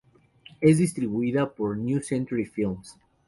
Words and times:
Es 0.61 0.79
distribuida 0.79 1.53
por 1.53 1.77
New 1.77 2.01
Century 2.01 2.45
Films. 2.47 2.97